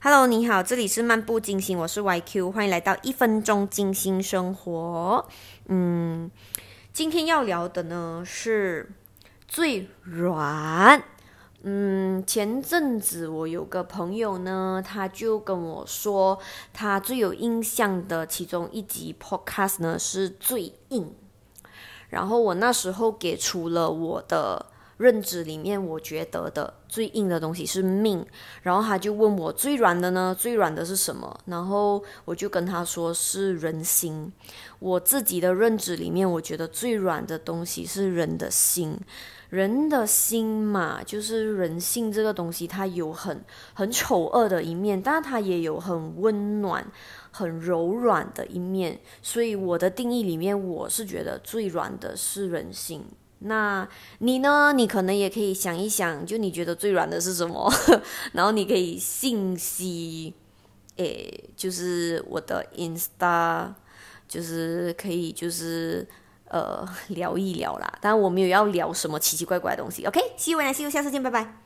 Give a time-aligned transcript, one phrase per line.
[0.00, 5.26] Hello，你好，这里是漫步金星，我是 YQ，欢迎来到一分钟金星生活。
[5.66, 6.30] 嗯，
[6.92, 8.92] 今天要聊的呢是
[9.48, 11.02] 最软。
[11.64, 16.38] 嗯，前阵子我有个朋友呢，他就跟我说，
[16.72, 21.12] 他最有印象的其中一集 Podcast 呢是最硬。
[22.08, 24.66] 然后我那时候给出了我的。
[24.98, 28.24] 认知里面，我觉得的最硬的东西是命。
[28.62, 30.36] 然后他就问我最软的呢？
[30.38, 31.40] 最软的是什么？
[31.46, 34.30] 然后我就跟他说是人心。
[34.78, 38.98] 我自己的认知里面，我觉得最软的东西是人的心。
[39.50, 43.42] 人的心嘛，就是人性这个东西，它有很
[43.72, 46.86] 很丑恶的一面，但是它也有很温暖、
[47.30, 49.00] 很柔软的一面。
[49.22, 53.02] 所以我的定义里面，我是觉得最软的是人性。
[53.40, 53.88] 那
[54.18, 54.72] 你呢？
[54.72, 57.72] 你可能也可以想一想，就你觉得最软的是什么？
[58.32, 60.34] 然后你可以信息，
[60.96, 63.72] 诶，就是我的 Insta，
[64.26, 66.06] 就是可以就是
[66.48, 67.98] 呃聊一聊啦。
[68.00, 70.04] 当然我没有要聊什么奇奇怪怪的东西。
[70.04, 71.54] OK，see you，see you，下次见，拜拜。